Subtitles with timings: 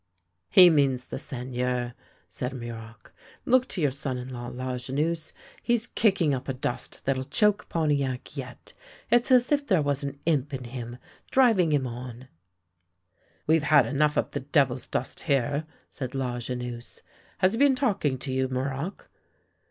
[0.49, 1.93] "He means the Seigneur,"
[2.27, 3.13] said Muroc."
[3.45, 5.31] Look to your son in law, Lajeunesse.
[5.61, 8.35] He's kicking up a dust i6 THE LANE THAT HAD NO TURNING that'll choke Pontiac
[8.37, 8.73] yet.
[9.11, 10.97] It's as if there was an imp in him,
[11.29, 12.29] driving him on.""
[13.45, 17.03] We've had enough of the devil's dust here," said Lajeunesse."
[17.37, 19.07] Has he been talking to you, Muroc?